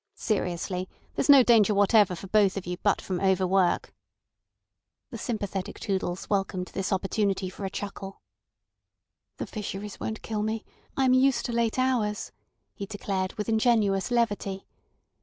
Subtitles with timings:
[0.15, 3.93] Seriously, there's no danger whatever for both of you but from overwork."
[5.11, 8.19] The sympathetic Toodles welcomed this opening for a chuckle.
[9.37, 10.65] "The Fisheries won't kill me.
[10.97, 12.31] I am used to late hours,"
[12.73, 14.65] he declared, with ingenuous levity.